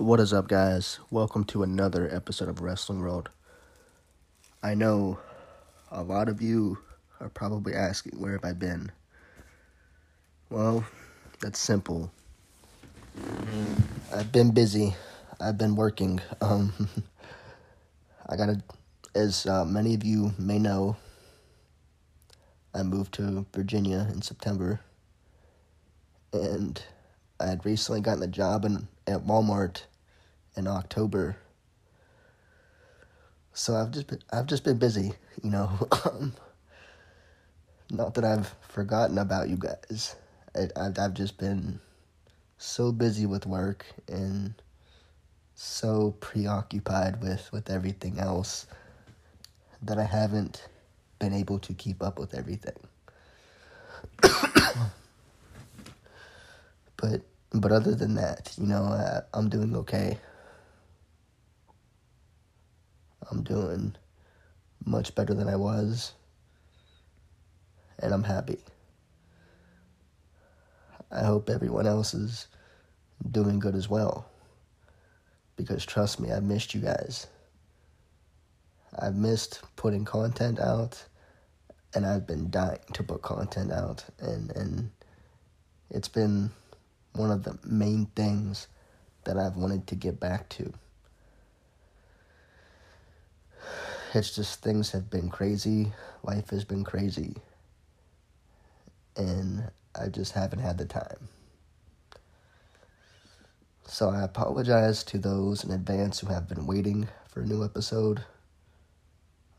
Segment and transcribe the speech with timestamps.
[0.00, 0.98] What is up, guys?
[1.10, 3.28] Welcome to another episode of Wrestling World.
[4.62, 5.18] I know
[5.90, 6.78] a lot of you
[7.20, 8.92] are probably asking, Where have I been?
[10.48, 10.86] Well,
[11.40, 12.10] that's simple.
[14.10, 14.94] I've been busy.
[15.38, 16.18] I've been working.
[16.40, 16.72] Um,
[18.26, 18.62] I gotta,
[19.14, 20.96] as uh, many of you may know,
[22.74, 24.80] I moved to Virginia in September,
[26.32, 26.82] and
[27.38, 29.82] I had recently gotten a job in at Walmart
[30.56, 31.36] in October.
[33.52, 35.70] So I've just been, I've just been busy, you know.
[37.90, 40.14] Not that I've forgotten about you guys.
[40.54, 41.80] I, I've I've just been
[42.58, 44.54] so busy with work and
[45.54, 48.66] so preoccupied with with everything else
[49.82, 50.68] that I haven't
[51.18, 52.76] been able to keep up with everything.
[56.96, 60.18] but but other than that, you know, I, I'm doing okay.
[63.30, 63.94] I'm doing
[64.84, 66.14] much better than I was,
[67.98, 68.58] and I'm happy.
[71.12, 72.48] I hope everyone else is
[73.30, 74.26] doing good as well.
[75.56, 77.26] Because trust me, I've missed you guys.
[78.98, 81.04] I've missed putting content out,
[81.94, 84.90] and I've been dying to put content out, and, and
[85.90, 86.50] it's been
[87.12, 88.68] one of the main things
[89.24, 90.72] that I've wanted to get back to.
[94.14, 95.92] It's just things have been crazy.
[96.22, 97.36] Life has been crazy.
[99.16, 101.28] And I just haven't had the time.
[103.86, 108.22] So I apologize to those in advance who have been waiting for a new episode.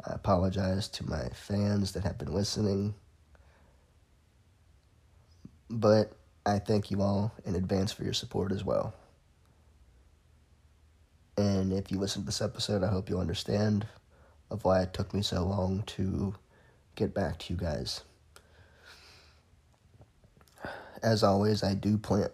[0.07, 2.95] I apologize to my fans that have been listening.
[5.69, 6.13] But
[6.45, 8.93] I thank you all in advance for your support as well.
[11.37, 13.85] And if you listen to this episode, I hope you understand
[14.51, 16.35] of why it took me so long to
[16.95, 18.01] get back to you guys.
[21.01, 22.29] As always, I do plan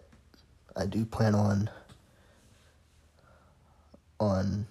[0.76, 1.70] I do plan on
[4.20, 4.66] on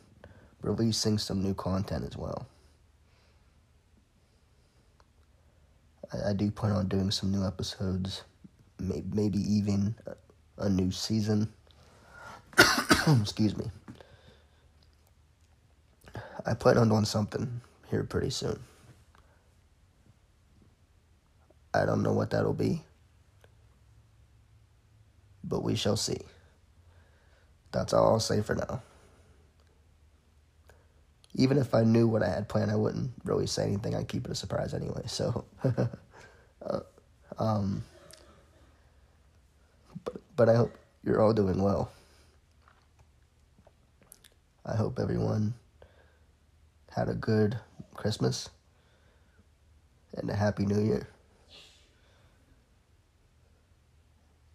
[0.61, 2.47] releasing some new content as well.
[6.13, 8.23] I, I do plan on doing some new episodes,
[8.79, 11.51] may, maybe even a, a new season.
[13.21, 13.65] Excuse me.
[16.45, 18.59] I plan on doing something here pretty soon.
[21.73, 22.83] I don't know what that'll be,
[25.43, 26.19] but we shall see.
[27.71, 28.81] That's all I'll say for now.
[31.35, 33.93] Even if I knew what I had planned, I wouldn't really say anything.
[33.93, 35.03] I'd keep it a surprise anyway.
[35.05, 35.45] So,
[36.65, 36.79] uh,
[37.37, 37.83] um,
[40.03, 41.91] but but I hope you're all doing well.
[44.65, 45.53] I hope everyone
[46.97, 47.59] had a good
[47.93, 48.49] Christmas
[50.15, 51.07] and a Happy New Year.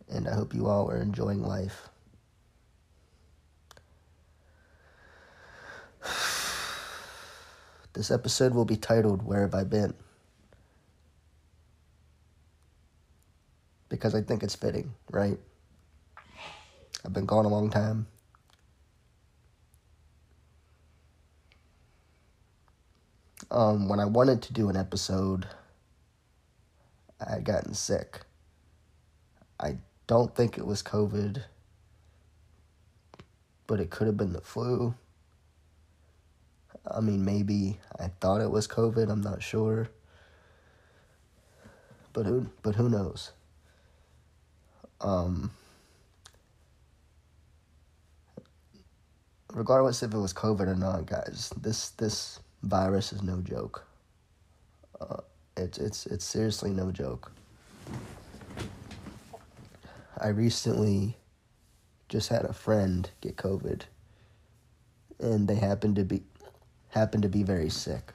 [0.09, 1.89] And I hope you all are enjoying life.
[7.95, 9.93] This episode will be titled Where Have I Been?
[13.91, 15.39] Because I think it's fitting, right?
[17.05, 18.07] I've been gone a long time.
[23.53, 25.47] Um, when I wanted to do an episode,
[27.25, 28.21] I had gotten sick.
[29.61, 29.77] I
[30.07, 31.45] don't think it was COVID,
[33.67, 34.95] but it could have been the flu.
[36.91, 39.11] I mean, maybe I thought it was COVID.
[39.11, 39.89] I'm not sure,
[42.15, 42.47] but who?
[42.63, 43.33] But who knows?
[45.03, 45.51] Um,
[49.53, 53.85] regardless if it was COVID or not, guys, this this virus is no joke.
[55.01, 55.19] Uh,
[55.57, 57.33] it's it's it's seriously no joke.
[60.19, 61.17] I recently
[62.09, 63.83] just had a friend get COVID,
[65.19, 66.23] and they happened to be
[66.91, 68.13] happened to be very sick.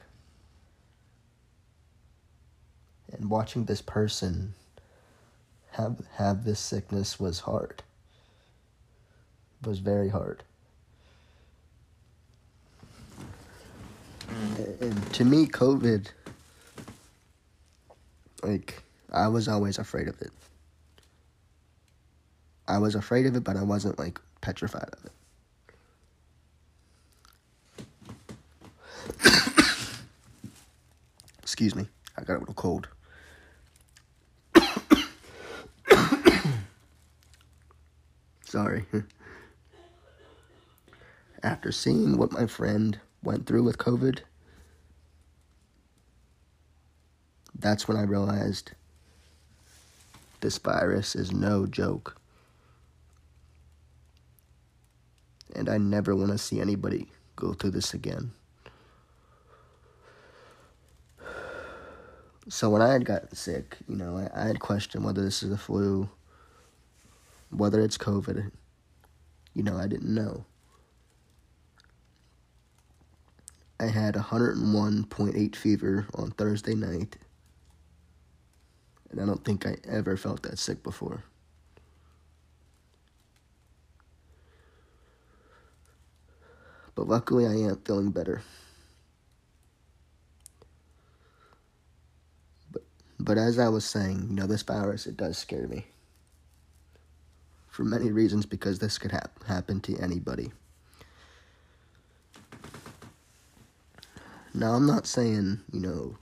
[3.12, 4.54] And watching this person
[5.72, 7.84] have have this sickness was hard.
[9.62, 10.44] It was very hard.
[14.38, 14.82] Mm.
[14.82, 16.08] And to me, COVID,
[18.44, 20.32] like, I was always afraid of it.
[22.68, 25.12] I was afraid of it, but I wasn't, like, petrified of it.
[31.42, 31.88] Excuse me,
[32.18, 32.88] I got a little cold.
[38.46, 38.86] Sorry.
[41.44, 44.20] After seeing what my friend went through with COVID,
[47.60, 48.72] that's when I realized
[50.40, 52.16] this virus is no joke.
[55.54, 58.32] And I never want to see anybody go through this again.
[62.48, 65.50] So when I had gotten sick, you know, I, I had questioned whether this is
[65.50, 66.10] the flu,
[67.50, 68.52] whether it's COVID.
[69.54, 70.46] You know, I didn't know.
[73.80, 77.18] I had 101.8 fever on Thursday night.
[79.12, 81.24] And I don't think I ever felt that sick before.
[86.96, 88.42] But luckily, I am feeling better.
[92.72, 92.84] But
[93.20, 95.86] but as I was saying, you know, this virus, it does scare me.
[97.70, 100.52] For many reasons, because this could ha- happen to anybody.
[104.58, 106.18] Now, I'm not saying, you know,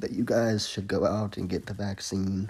[0.00, 2.48] that you guys should go out and get the vaccine.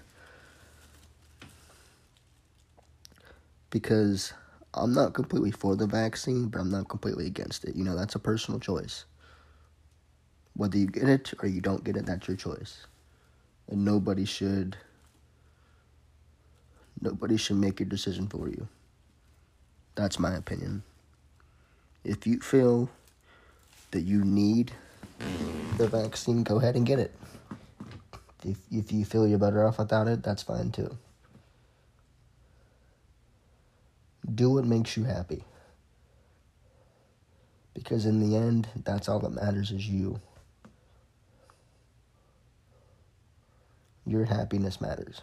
[3.71, 4.33] Because
[4.73, 7.75] I'm not completely for the vaccine, but I'm not completely against it.
[7.75, 9.05] You know, that's a personal choice.
[10.55, 12.87] Whether you get it or you don't get it, that's your choice.
[13.67, 14.77] And nobody should
[17.01, 18.69] nobody should make your decision for you.
[19.97, 20.85] That's my opinion.
[22.05, 22.89] If you feel
[23.91, 24.73] that you need
[25.77, 27.15] the vaccine, go ahead and get it.
[28.45, 30.97] If if you feel you're better off without it, that's fine too.
[34.33, 35.45] Do what makes you happy.
[37.75, 40.21] Because in the end, that's all that matters is you.
[44.07, 45.21] Your happiness matters.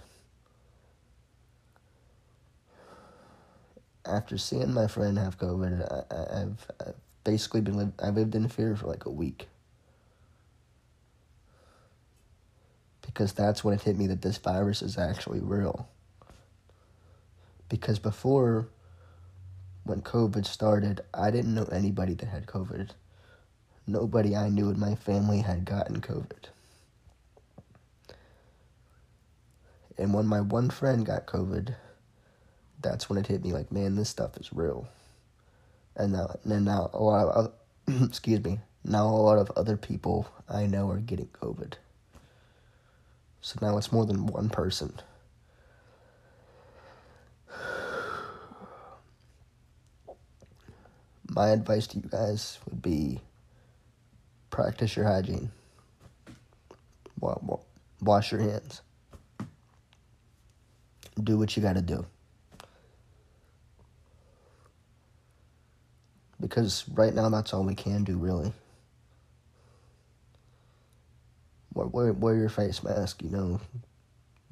[4.08, 8.48] After seeing my friend have COVID, I, have I've basically been li- I lived in
[8.48, 9.48] fear for like a week.
[13.02, 15.90] Because that's when it hit me that this virus is actually real.
[17.68, 18.70] Because before,
[19.84, 22.92] when COVID started, I didn't know anybody that had COVID.
[23.86, 26.50] Nobody I knew in my family had gotten COVID.
[29.98, 31.76] And when my one friend got COVID,
[32.88, 34.88] that's when it hit me like, man, this stuff is real.
[35.96, 37.52] And now, and now a lot of,
[38.04, 41.74] excuse me, now a lot of other people I know are getting COVID.
[43.42, 44.94] So now it's more than one person.
[51.30, 53.22] My advice to you guys would be
[54.50, 55.52] practice your hygiene.
[58.02, 58.82] Wash your hands
[61.24, 62.06] do what you got to do.
[66.40, 68.54] Because right now, that's all we can do, really.
[71.74, 73.62] Wear, wear, wear your face mask, you know.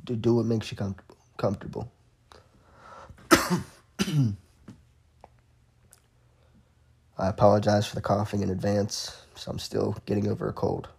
[0.04, 1.18] Do, do what makes you comfortable.
[1.38, 1.92] comfortable.
[7.18, 10.89] I apologize for the coughing in advance, so I'm still getting over a cold.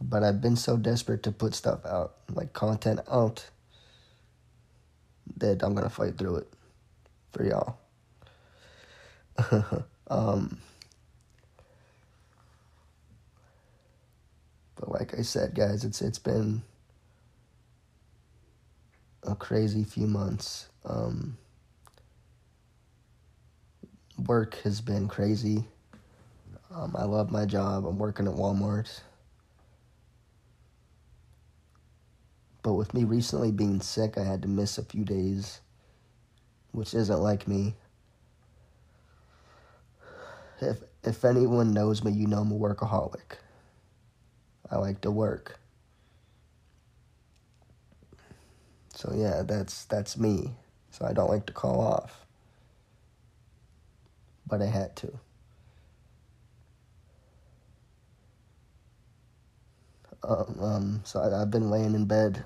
[0.00, 3.46] But I've been so desperate to put stuff out, like content out,
[5.36, 6.52] that I'm gonna fight through it
[7.32, 7.78] for y'all.
[10.10, 10.58] um,
[14.76, 16.62] but like I said, guys, it's it's been
[19.24, 20.68] a crazy few months.
[20.84, 21.36] Um,
[24.26, 25.64] work has been crazy.
[26.74, 27.86] Um, I love my job.
[27.86, 29.00] I'm working at Walmart.
[32.62, 35.60] But with me recently being sick, I had to miss a few days,
[36.70, 37.74] which isn't like me.
[40.62, 43.38] If if anyone knows me, you know I'm a workaholic.
[44.70, 45.58] I like to work.
[48.94, 50.52] So yeah, that's that's me.
[50.90, 52.26] So I don't like to call off.
[54.46, 55.18] But I had to.
[60.24, 62.44] Um, um so I, I've been laying in bed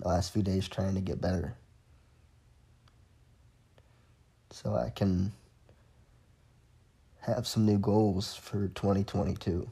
[0.00, 1.56] the last few days trying to get better.
[4.50, 5.32] So I can
[7.26, 9.68] have some new goals for 2022.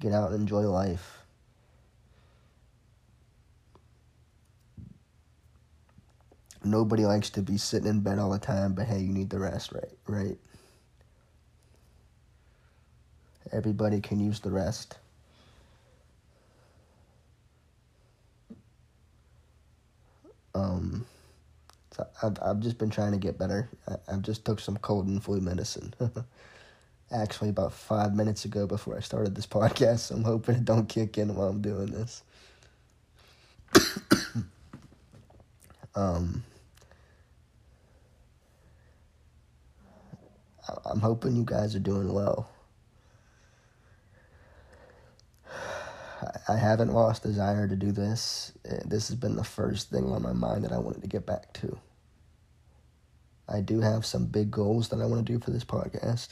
[0.00, 1.18] Get out and enjoy life.
[6.62, 9.38] Nobody likes to be sitting in bed all the time, but hey, you need the
[9.38, 9.90] rest, right?
[10.06, 10.38] Right?
[13.52, 14.98] Everybody can use the rest.
[20.54, 21.06] Um,
[22.22, 23.68] I've I've just been trying to get better.
[23.88, 25.94] I, I've just took some cold and flu medicine.
[27.12, 30.88] Actually, about five minutes ago before I started this podcast, so I'm hoping it don't
[30.88, 32.22] kick in while I'm doing this.
[35.94, 36.44] um,
[40.84, 42.48] I'm hoping you guys are doing well.
[46.48, 48.52] I haven't lost desire to do this.
[48.84, 51.52] This has been the first thing on my mind that I wanted to get back
[51.54, 51.78] to.
[53.52, 56.28] I do have some big goals that I want to do for this podcast.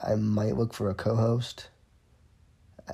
[0.00, 1.68] I might look for a co host.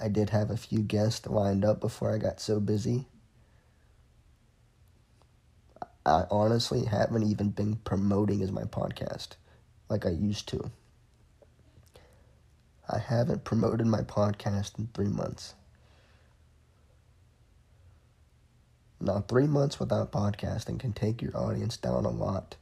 [0.00, 3.06] I did have a few guests lined up before I got so busy.
[6.06, 9.28] I honestly haven't even been promoting as my podcast
[9.88, 10.70] like I used to.
[12.88, 15.54] I haven't promoted my podcast in three months.
[19.04, 22.56] Now, three months without podcasting can take your audience down a lot.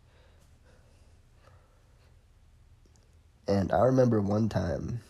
[3.46, 5.00] And I remember one time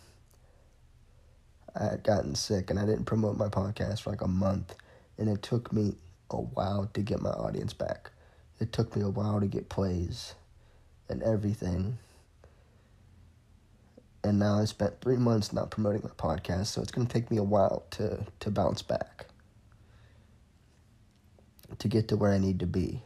[1.75, 4.75] I had gotten sick and I didn't promote my podcast for like a month.
[5.17, 5.95] And it took me
[6.29, 8.11] a while to get my audience back.
[8.59, 10.35] It took me a while to get plays
[11.09, 11.97] and everything.
[14.23, 17.29] And now I spent three months not promoting my podcast, so it's going to take
[17.29, 19.25] me a while to, to bounce back,
[21.79, 23.01] to get to where I need to be.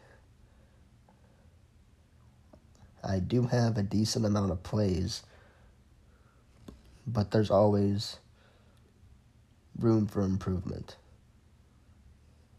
[3.03, 5.23] I do have a decent amount of plays,
[7.05, 8.17] but there's always
[9.79, 10.97] room for improvement.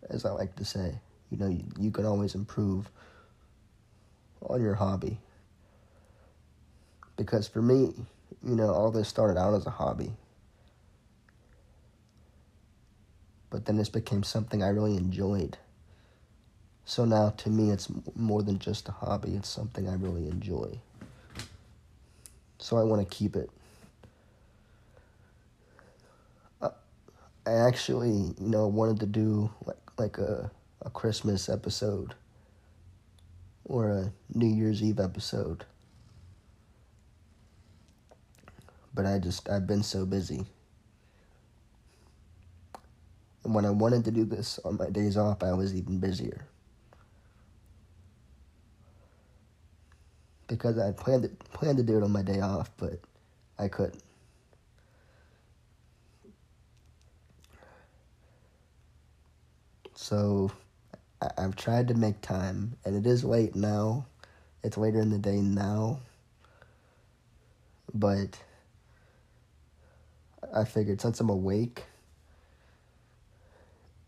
[0.09, 1.01] As I like to say,
[1.31, 2.91] you know, you, you can always improve
[4.41, 5.19] on your hobby.
[7.17, 7.93] Because for me,
[8.43, 10.13] you know, all this started out as a hobby.
[13.51, 15.59] But then this became something I really enjoyed.
[16.89, 20.81] So now to me, it's more than just a hobby, it's something I really enjoy.
[22.59, 23.51] So I want to keep it.
[26.63, 26.71] Uh,
[27.47, 32.15] I actually, you know, wanted to do like like a a Christmas episode
[33.67, 35.67] or a New Year's Eve episode
[38.95, 40.45] but I just, I've been so busy.
[43.45, 46.49] And when I wanted to do this on my days off, I was even busier.
[50.49, 52.99] Because I planned to, planned to do it on my day off, but
[53.59, 54.03] I couldn't.
[59.95, 60.51] So
[61.21, 64.07] I, I've tried to make time, and it is late now.
[64.65, 66.01] It's later in the day now.
[67.95, 68.39] But
[70.55, 71.85] I figured since I'm awake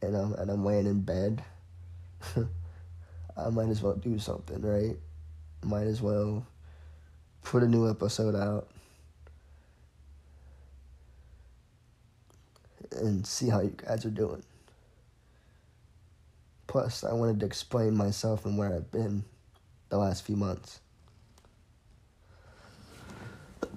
[0.02, 1.44] and I'm and I'm laying in bed,
[3.36, 4.96] I might as well do something, right?
[5.62, 6.46] Might as well
[7.42, 8.68] put a new episode out
[12.92, 14.42] and see how you guys are doing.
[16.66, 19.24] Plus, I wanted to explain myself and where I've been
[19.88, 20.80] the last few months.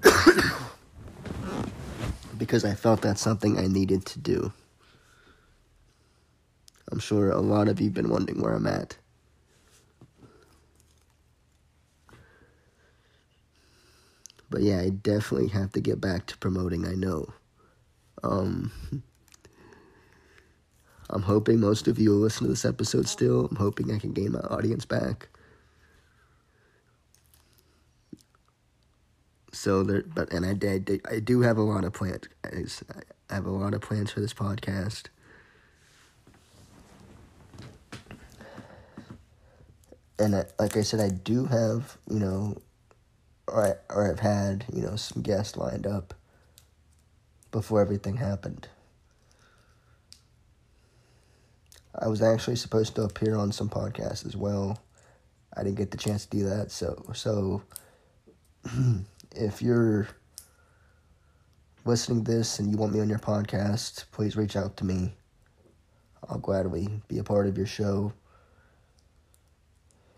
[2.38, 4.54] because I felt that's something I needed to do.
[6.92, 8.98] I'm sure a lot of you have been wondering where I'm at.
[14.54, 17.34] But yeah, I definitely have to get back to promoting, I know.
[18.24, 18.72] Um,
[21.10, 23.48] I'm hoping most of you will listen to this episode still.
[23.48, 25.30] I'm hoping I can gain my audience back.
[29.52, 31.02] So there, but and I did.
[31.10, 32.28] I do have a lot of plans.
[32.44, 35.08] I have a lot of plans for this podcast.
[40.20, 42.62] And I, like I said, I do have you know,
[43.48, 46.14] or or I've had you know some guests lined up.
[47.52, 48.68] Before everything happened.
[52.00, 54.82] I was actually supposed to appear on some podcasts as well.
[55.56, 57.62] I didn't get the chance to do that, so so
[59.36, 60.08] if you're
[61.86, 65.14] listening to this and you want me on your podcast, please reach out to me.
[66.28, 68.14] I'll gladly be a part of your show.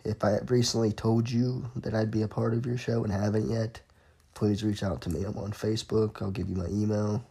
[0.06, 3.50] If I recently told you that I'd be a part of your show and haven't
[3.50, 3.82] yet,
[4.36, 5.24] please reach out to me.
[5.24, 6.22] I'm on Facebook.
[6.22, 7.26] I'll give you my email.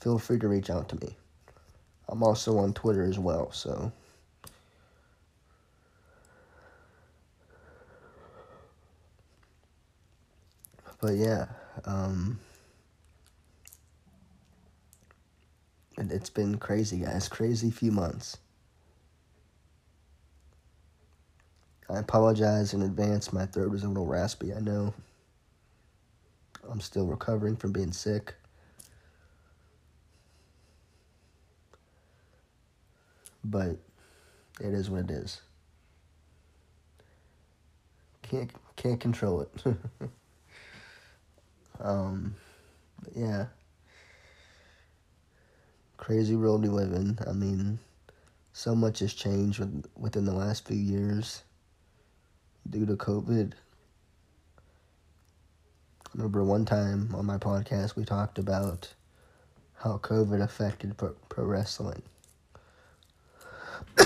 [0.00, 1.16] Feel free to reach out to me.
[2.08, 3.92] I'm also on Twitter as well, so.
[11.00, 11.46] But yeah,
[11.84, 12.40] um,
[15.98, 17.28] it, it's been crazy, guys.
[17.28, 18.38] Crazy few months.
[21.88, 23.32] I apologize in advance.
[23.32, 24.52] My throat is a little raspy.
[24.52, 24.92] I know.
[26.68, 28.34] I'm still recovering from being sick.
[33.44, 33.78] But
[34.60, 35.40] it is what it is.
[38.22, 39.50] Can't can't control it.
[41.80, 42.34] um
[43.14, 43.46] yeah.
[45.96, 47.18] Crazy world we live in.
[47.26, 47.78] I mean,
[48.52, 51.42] so much has changed with, within the last few years
[52.70, 53.52] due to COVID.
[56.04, 58.92] I remember one time on my podcast we talked about
[59.74, 62.02] how COVID affected pro, pro wrestling.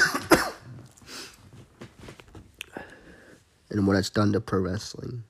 [3.70, 5.22] and what it's done to pro wrestling.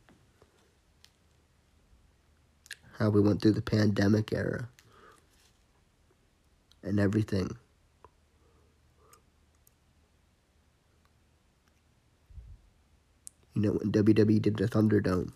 [2.99, 4.69] How we went through the pandemic era
[6.83, 7.57] and everything.
[13.61, 15.33] You know, when WWE did the Thunderdome,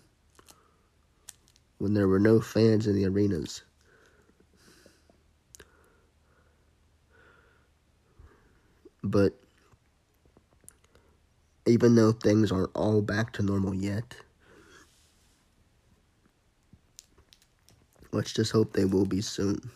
[1.77, 3.61] when there were no fans in the arenas.
[9.03, 9.39] But
[11.67, 14.17] even though things aren't all back to normal yet,
[18.11, 19.71] let's just hope they will be soon.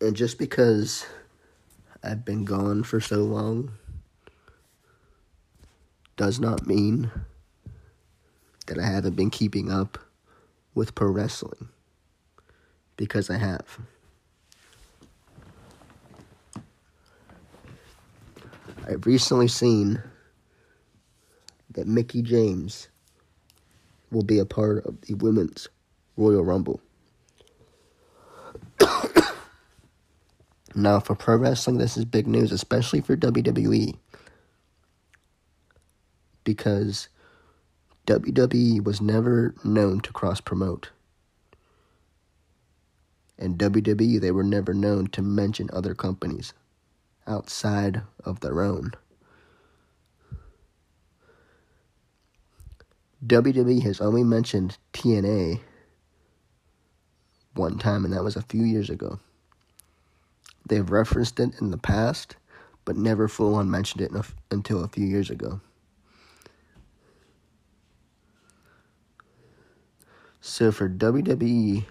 [0.00, 1.04] And just because
[2.02, 3.72] I've been gone for so long
[6.18, 7.10] does not mean
[8.66, 9.96] that I haven't been keeping up
[10.74, 11.68] with pro wrestling.
[12.96, 13.78] Because I have.
[18.86, 20.02] I've recently seen
[21.70, 22.88] that Mickie James
[24.10, 25.68] will be a part of the Women's
[26.16, 26.80] Royal Rumble.
[30.74, 33.96] now, for pro wrestling, this is big news, especially for WWE
[36.48, 37.10] because
[38.06, 40.88] WWE was never known to cross promote.
[43.38, 46.54] And WWE, they were never known to mention other companies
[47.26, 48.92] outside of their own.
[53.26, 55.60] WWE has only mentioned TNA
[57.52, 59.20] one time, and that was a few years ago.
[60.66, 62.36] They've referenced it in the past,
[62.86, 64.12] but never full on mentioned it
[64.50, 65.60] until a few years ago.
[70.48, 71.84] So for WWE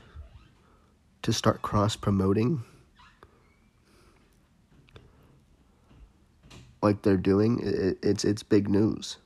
[1.22, 2.64] to start cross promoting
[6.82, 9.18] like they're doing, it, it's it's big news.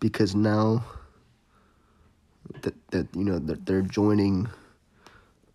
[0.00, 0.84] Because now
[2.62, 4.48] that that you know that they're joining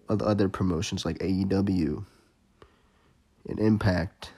[0.09, 2.05] other promotions like AEW
[3.49, 4.31] and Impact.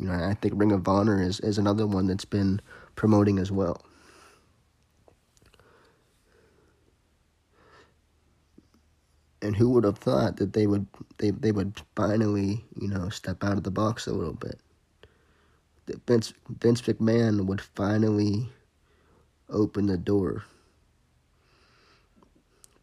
[0.00, 2.60] You know, I think Ring of Honor is, is another one that's been
[2.96, 3.80] promoting as well.
[9.42, 10.86] And who would have thought that they would
[11.18, 14.58] they they would finally you know step out of the box a little bit?
[15.86, 18.48] That Vince Vince McMahon would finally
[19.48, 20.44] open the door.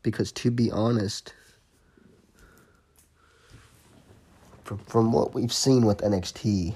[0.01, 1.33] Because to be honest
[4.63, 6.75] from from what we've seen with NXT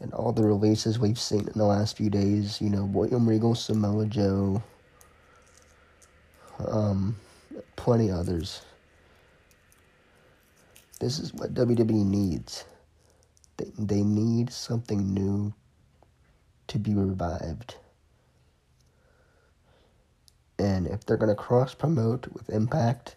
[0.00, 3.54] and all the releases we've seen in the last few days you know William Regal
[3.54, 4.62] Samoa Joe
[6.58, 7.16] um
[7.76, 8.62] plenty others
[11.00, 12.64] this is what WWE needs.
[13.56, 15.54] They, they need something new
[16.68, 17.76] to be revived.
[20.58, 23.16] And if they're going to cross promote with Impact,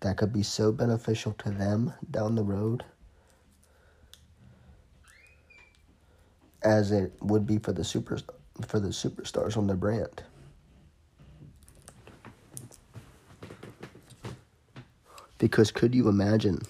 [0.00, 2.84] that could be so beneficial to them down the road
[6.62, 8.18] as it would be for the super
[8.66, 10.22] for the superstars on their brand.
[15.38, 16.60] Because could you imagine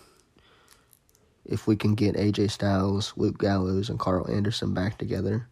[1.44, 5.48] if we can get AJ Styles, Luke Gallows, and Karl Anderson back together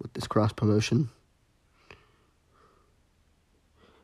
[0.00, 1.08] with this cross promotion?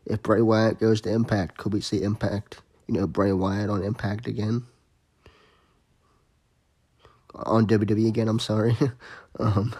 [0.06, 3.82] If Bray Wyatt goes to Impact, could we see Impact, you know, Bray Wyatt on
[3.82, 4.62] Impact again?
[7.34, 8.76] On WWE again, I'm sorry.
[9.40, 9.74] um,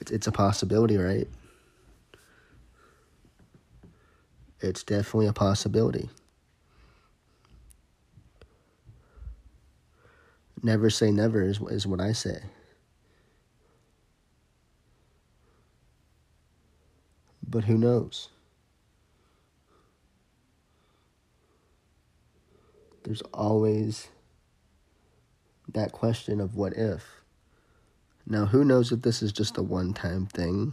[0.00, 1.26] it's, it's a possibility, right?
[4.60, 6.08] It's definitely a possibility.
[10.64, 12.38] Never say never is, is what I say.
[17.46, 18.30] But who knows?
[23.02, 24.08] There's always
[25.70, 27.04] that question of what if.
[28.26, 30.72] Now, who knows if this is just a one time thing?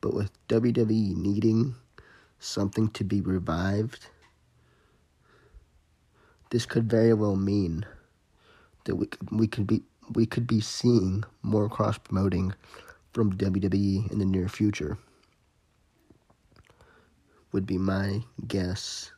[0.00, 1.74] But with WWE needing
[2.38, 4.06] something to be revived,
[6.52, 7.86] this could very well mean
[8.84, 9.82] that we could, we could be
[10.14, 12.52] we could be seeing more cross promoting
[13.14, 14.98] from WWE in the near future.
[17.52, 19.12] Would be my guess.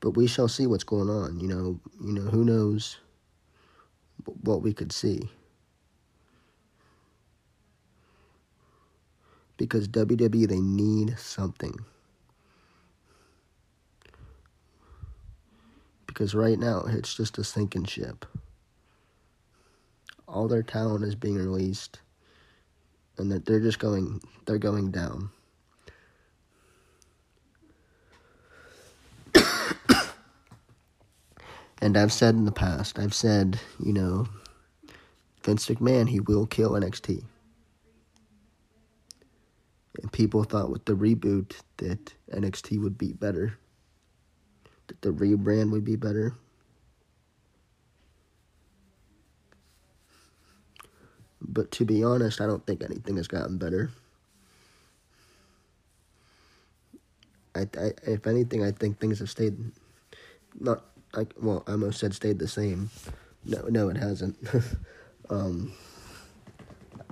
[0.00, 1.38] But we shall see what's going on.
[1.38, 2.96] You know, you know who knows
[4.44, 5.28] what we could see.
[9.58, 11.84] Because WWE they need something.
[16.16, 18.24] Because right now it's just a sinking ship
[20.28, 22.00] all their talent is being released
[23.18, 25.30] and that they're just going they're going down.
[31.80, 34.26] and I've said in the past, I've said, you know,
[35.42, 37.24] Vince McMahon, he will kill NXT.
[40.02, 43.58] And people thought with the reboot that NXT would be better,
[45.00, 46.34] the rebrand would be better.
[51.40, 53.90] But to be honest, I don't think anything has gotten better.
[57.54, 59.56] I, I, if anything, I think things have stayed
[60.60, 62.90] not like well, I almost said stayed the same.
[63.44, 64.36] No, no, it hasn't.
[65.30, 65.72] um,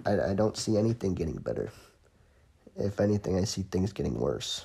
[0.04, 1.70] I, I don't see anything getting better.
[2.76, 4.64] If anything, I see things getting worse.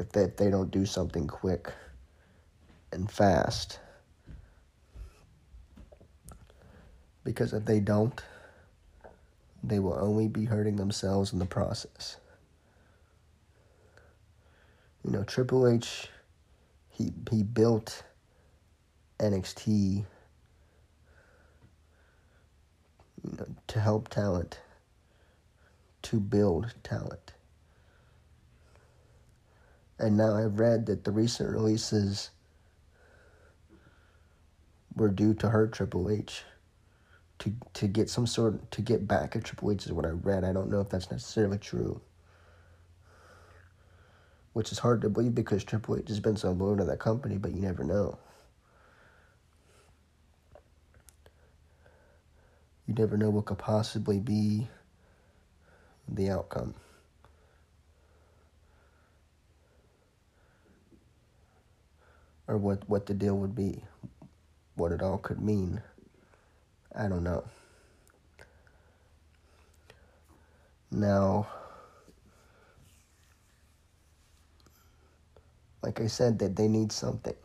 [0.00, 1.70] If they, they don't do something quick
[2.90, 3.78] and fast.
[7.22, 8.18] Because if they don't,
[9.62, 12.16] they will only be hurting themselves in the process.
[15.04, 16.08] You know, Triple H,
[16.88, 18.02] he he built
[19.18, 20.06] NXT
[23.22, 24.60] you know, to help talent,
[26.02, 27.34] to build talent.
[30.00, 32.30] And now I've read that the recent releases
[34.96, 36.42] were due to her Triple H
[37.40, 40.42] to to get some sort to get back at Triple H is what I read.
[40.42, 42.00] I don't know if that's necessarily true.
[44.54, 47.36] Which is hard to believe because Triple H has been so loyal to that company,
[47.36, 48.18] but you never know.
[52.86, 54.66] You never know what could possibly be
[56.08, 56.74] the outcome.
[62.50, 63.84] Or what, what the deal would be,
[64.74, 65.80] what it all could mean.
[66.96, 67.44] I don't know.
[70.90, 71.46] Now,
[75.80, 77.36] like I said, that they need something.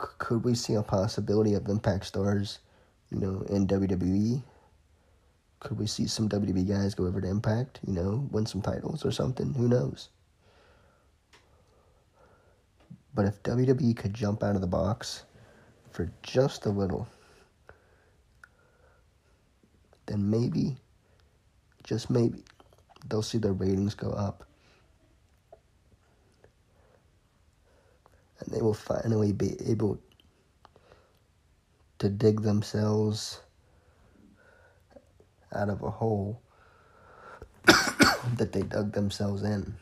[0.00, 2.60] C- could we see a possibility of Impact Stars,
[3.10, 4.42] you know, in WWE?
[5.60, 9.04] Could we see some WWE guys go over to Impact, you know, win some titles
[9.04, 9.52] or something?
[9.52, 10.08] Who knows?
[13.14, 15.24] But if WWE could jump out of the box
[15.90, 17.08] for just a little,
[20.06, 20.76] then maybe,
[21.82, 22.44] just maybe,
[23.08, 24.44] they'll see their ratings go up.
[28.38, 30.00] And they will finally be able
[31.98, 33.40] to dig themselves
[35.54, 36.40] out of a hole
[37.66, 39.74] that they dug themselves in.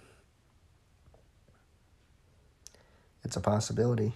[3.29, 4.15] It's a possibility.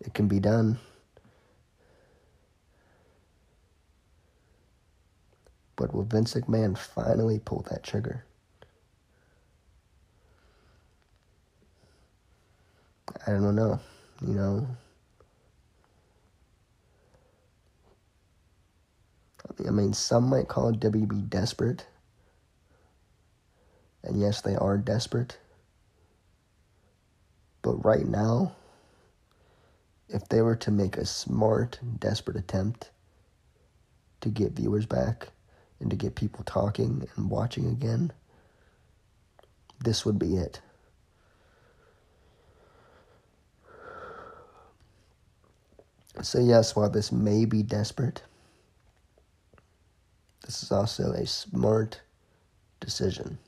[0.00, 0.78] It can be done.
[5.76, 8.24] But will Vince McMahon finally pull that trigger?
[13.26, 13.78] I don't know.
[14.26, 14.66] You know,
[19.68, 21.84] I mean, some might call WB desperate.
[24.02, 25.36] And yes, they are desperate.
[27.74, 28.52] But right now,
[30.08, 32.92] if they were to make a smart, desperate attempt
[34.20, 35.30] to get viewers back
[35.80, 38.12] and to get people talking and watching again,
[39.82, 40.60] this would be it.
[46.22, 48.22] So, yes, while this may be desperate,
[50.46, 52.02] this is also a smart
[52.78, 53.38] decision.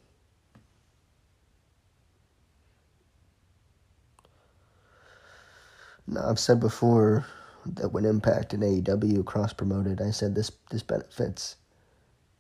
[6.07, 7.27] Now, I've said before
[7.65, 11.57] that when Impact and AEW cross promoted, I said this this benefits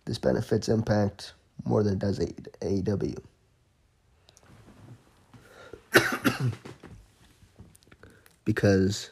[0.05, 1.33] this benefits Impact
[1.65, 3.19] more than it does AEW.
[8.45, 9.11] because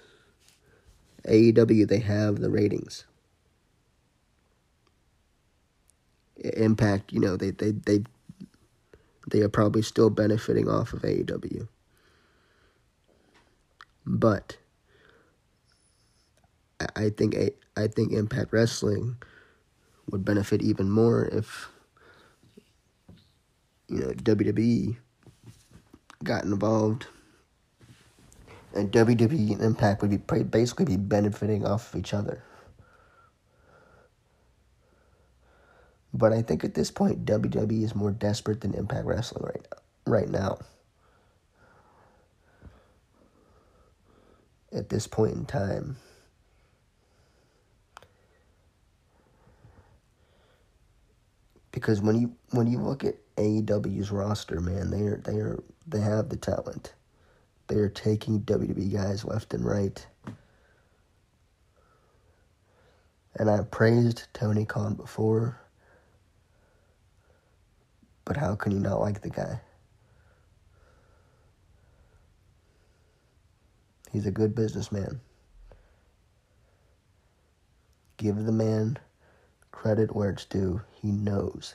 [1.27, 3.05] AEW they have the ratings.
[6.37, 8.05] Impact, you know, they they they
[9.31, 11.67] they are probably still benefiting off of AEW.
[14.07, 14.57] But
[16.97, 17.35] I think
[17.77, 19.17] I think Impact Wrestling
[20.11, 21.69] would benefit even more if
[23.89, 24.97] you know WWE
[26.23, 27.07] got involved,
[28.75, 32.43] and WWE and Impact would be basically be benefiting off of each other.
[36.13, 39.67] But I think at this point, WWE is more desperate than Impact Wrestling right.
[40.07, 40.59] Right now.
[44.75, 45.97] At this point in time.
[51.71, 56.01] Because when you when you look at AEW's roster, man, they are they are they
[56.01, 56.95] have the talent.
[57.69, 60.05] They are taking WWE guys left and right.
[63.37, 65.61] And I've praised Tony Khan before
[68.25, 69.61] but how can you not like the guy?
[74.15, 75.21] He's a good businessman.
[78.17, 79.01] Give the man
[79.73, 80.83] credit where it's due.
[81.03, 81.75] He knows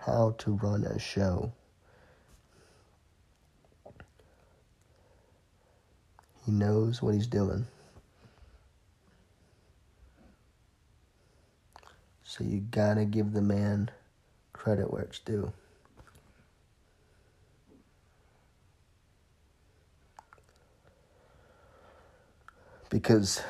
[0.00, 1.52] how to run a show.
[6.44, 7.66] He knows what he's doing.
[12.24, 13.90] So you gotta give the man
[14.52, 15.54] credit where it's due.
[22.90, 23.42] Because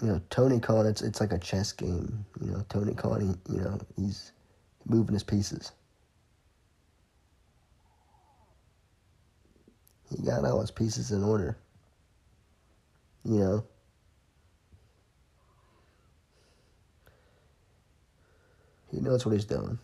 [0.00, 2.24] you know Tony Khan, it's it's like a chess game.
[2.40, 4.32] You know Tony Khan, he, you know he's
[4.86, 5.72] moving his pieces.
[10.10, 11.56] He got all his pieces in order.
[13.24, 13.64] You know.
[18.90, 19.78] He knows what he's doing.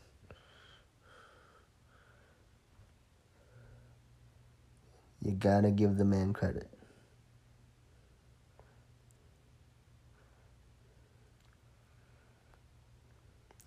[5.22, 6.68] You gotta give the man credit.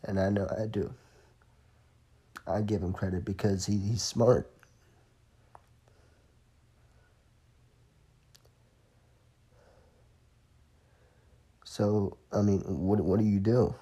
[0.10, 0.92] And I know I do.
[2.48, 4.50] I give him credit because he, he's smart.
[11.64, 13.76] So, I mean, what what do you do?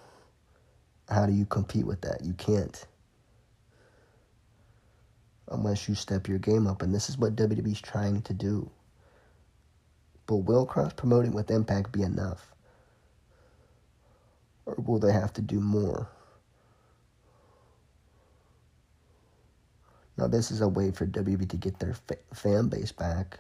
[1.08, 2.26] How do you compete with that?
[2.26, 2.86] You can't
[5.50, 6.82] unless you step your game up.
[6.82, 8.70] And this is what WWE's trying to do.
[10.26, 12.54] But will cross promoting with Impact be enough?
[14.66, 16.10] Or will they have to do more?
[20.18, 23.40] Now, this is a way for WWE to get their fa- fan base back.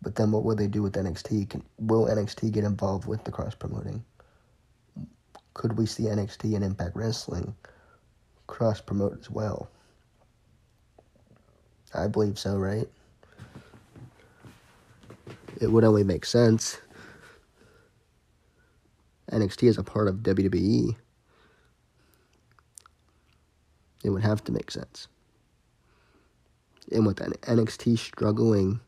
[0.00, 1.50] But then what will they do with NXT?
[1.50, 4.04] Can, will NXT get involved with the cross promoting?
[5.54, 7.54] could we see NXT and Impact Wrestling
[8.46, 9.70] cross promote as well?
[11.94, 12.88] I believe so, right?
[15.60, 16.80] It would only make sense.
[19.30, 20.96] NXT is a part of WWE.
[24.04, 25.08] It would have to make sense.
[26.92, 28.80] And with NXT struggling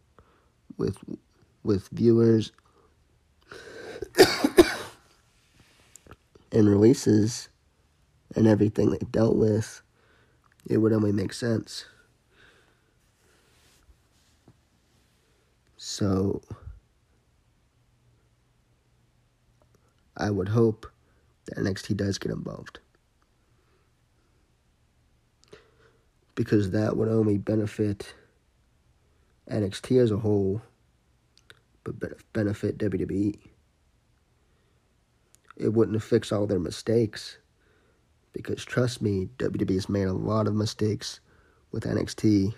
[0.77, 0.99] with
[1.65, 2.53] with viewers
[6.53, 7.49] and releases
[8.37, 9.81] and everything they've dealt with,
[10.69, 11.87] it would only make sense.
[15.79, 16.43] So,
[20.17, 20.87] I would hope
[21.47, 22.81] that NXT does get involved.
[26.37, 28.15] Because that would only benefit
[29.51, 30.63] NXT as a whole,
[31.83, 31.97] but
[32.33, 33.37] benefit WWE
[35.57, 37.39] it wouldn't fix all their mistakes
[38.33, 41.21] Because trust me, WWE has made a lot of mistakes
[41.73, 42.55] with NXT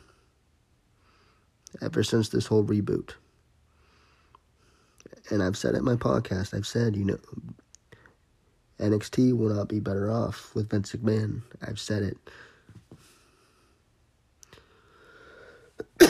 [1.80, 3.12] ever since this whole reboot.
[5.30, 7.18] And I've said it in my podcast, I've said, you know,
[8.80, 11.42] NXT will not be better off with Vince McMahon.
[11.62, 12.18] I've said it.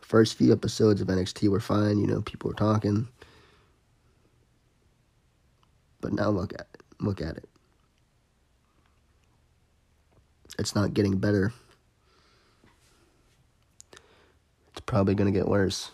[0.00, 3.08] First few episodes of NXT were fine, you know, people were talking.
[6.00, 6.82] But now look at it.
[7.00, 7.48] Look at it.
[10.58, 11.52] It's not getting better.
[14.70, 15.90] It's probably going to get worse.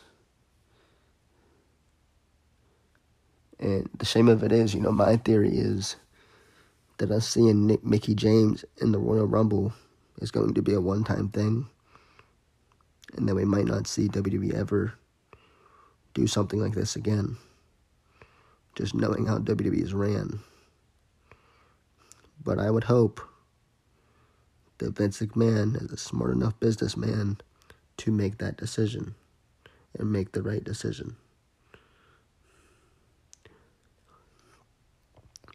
[3.58, 5.96] And the shame of it is, you know, my theory is
[6.98, 9.72] that us seeing Nick, Mickie James in the Royal Rumble
[10.20, 11.68] is going to be a one time thing.
[13.16, 14.94] And that we might not see WWE ever
[16.14, 17.36] do something like this again.
[18.74, 20.40] Just knowing how WWE is ran.
[22.42, 23.20] But I would hope
[24.78, 27.38] that Vince McMahon is a smart enough businessman
[27.98, 29.14] to make that decision
[29.98, 31.16] and make the right decision.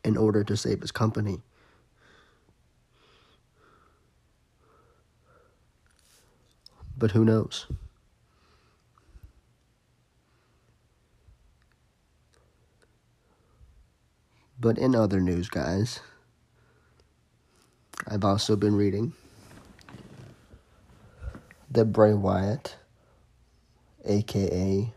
[0.04, 1.40] In order to save his company.
[6.98, 7.68] But who knows?
[14.60, 16.00] But in other news, guys,
[18.08, 19.14] I've also been reading
[21.70, 22.76] that Bray Wyatt,
[24.06, 24.92] aka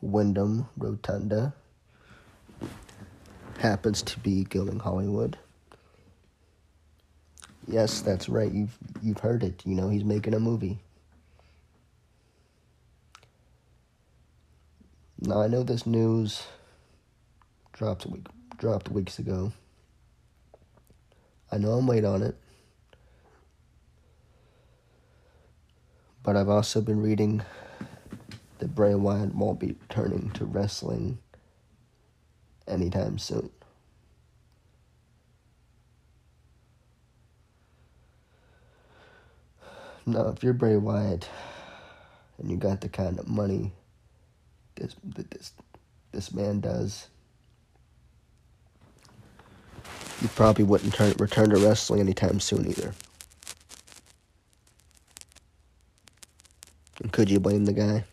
[0.00, 1.54] Windham Rotunda,
[3.58, 5.36] happens to be going Hollywood.
[7.66, 8.52] Yes, that's right.
[8.52, 9.62] You've you've heard it.
[9.66, 10.83] You know he's making a movie.
[15.26, 16.42] Now I know this news
[17.72, 18.26] dropped week
[18.58, 19.52] dropped weeks ago.
[21.50, 22.36] I know I'm late on it.
[26.22, 27.42] But I've also been reading
[28.58, 31.18] that Bray Wyatt won't be returning to wrestling
[32.68, 33.48] anytime soon.
[40.04, 41.30] Now, if you're Bray Wyatt
[42.38, 43.72] and you got the kind of money
[44.76, 45.52] this this
[46.12, 47.08] this man does,
[50.20, 52.94] you probably wouldn't turn, return to wrestling anytime soon either.
[57.02, 58.04] And could you blame the guy?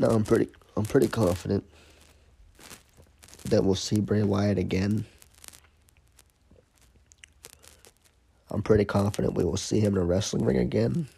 [0.00, 1.64] No, I'm pretty I'm pretty confident
[3.46, 5.04] that we'll see Bray Wyatt again.
[8.50, 11.08] I'm pretty confident we will see him in a wrestling ring again.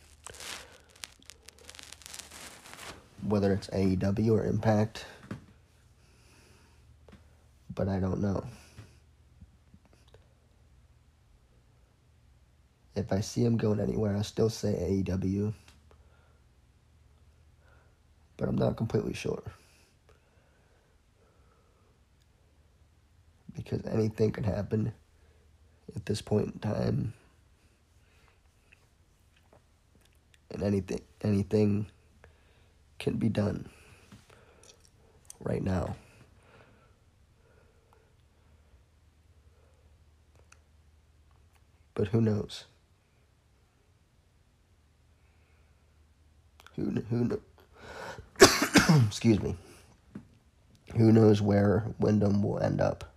[3.31, 5.07] Whether it's AEW or Impact
[7.75, 8.45] but I don't know.
[12.95, 15.55] If I see him going anywhere, I still say AEW.
[18.37, 19.43] But I'm not completely sure.
[23.55, 24.93] Because anything can happen
[25.95, 27.15] at this point in time.
[30.51, 31.87] And anything anything
[33.01, 33.69] can be done
[35.41, 35.97] right now.
[42.01, 42.65] but who knows?
[46.77, 47.39] Who who
[49.07, 49.55] excuse me.
[50.97, 53.13] Who knows where Windham will end up?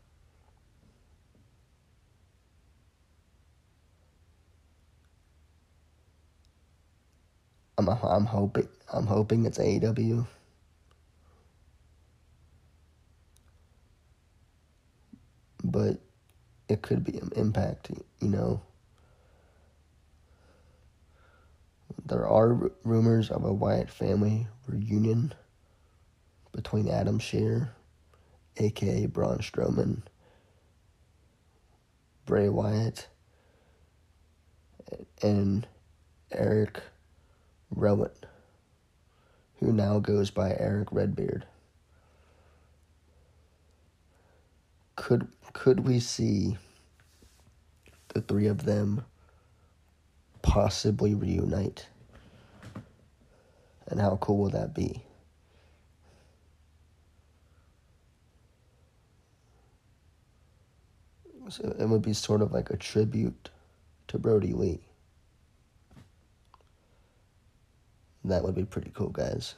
[7.77, 10.27] I'm I'm hoping I'm hoping it's AEW.
[15.63, 15.99] But
[16.69, 18.61] it could be an impact, you know.
[22.05, 25.33] There are r- rumors of a Wyatt family reunion
[26.53, 27.69] between Adam Scherr,
[28.57, 30.03] aka Braun Strowman,
[32.25, 33.07] Bray Wyatt,
[35.21, 35.67] and
[36.31, 36.81] Erick
[37.71, 38.11] Rowan,
[39.63, 41.45] who now goes by Erick Redbeard.
[44.97, 46.57] Could could we see
[48.09, 49.05] the three of them
[50.41, 51.87] possibly reunite?
[53.87, 55.01] And how cool will that be?
[61.49, 63.49] So it would be sort of like a tribute
[64.07, 64.79] to Brodie Lee.
[68.25, 69.55] That would be pretty cool, guys.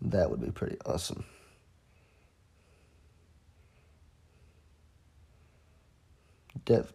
[0.00, 1.24] That would be pretty awesome.
[6.64, 6.92] Def-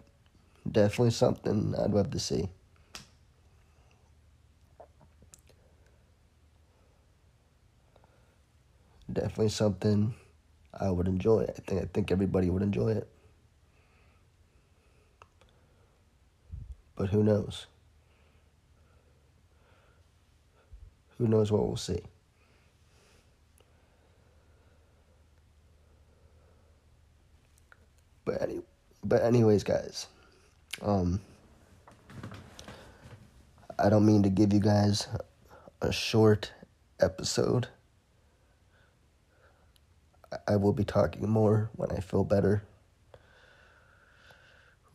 [0.69, 2.49] definitely something I'd love to see.
[9.11, 10.13] Definitely something
[10.73, 11.43] I would enjoy.
[11.43, 13.07] I think I think everybody would enjoy it.
[16.95, 17.67] But who knows?
[21.21, 22.01] Who knows what we'll see?
[28.25, 28.61] But any,
[29.03, 30.07] but anyways, guys,
[30.81, 31.21] um,
[33.77, 35.07] I don't mean to give you guys
[35.79, 36.53] a short
[36.99, 37.67] episode.
[40.47, 42.63] I will be talking more when I feel better.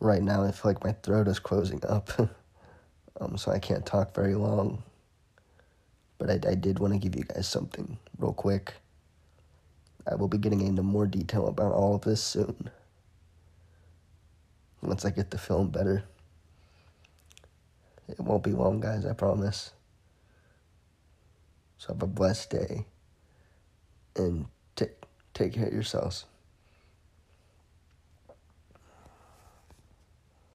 [0.01, 2.09] Right now, I feel like my throat is closing up,
[3.21, 4.83] um, so I can't talk very long.
[6.17, 8.73] But I, I did want to give you guys something real quick.
[10.09, 12.69] I will be getting into more detail about all of this soon.
[14.81, 16.03] Once I get the film better.
[18.07, 19.71] It won't be long, guys, I promise.
[21.77, 22.85] So have a blessed day.
[24.15, 24.45] And
[24.75, 24.91] take
[25.33, 26.25] take care of yourselves.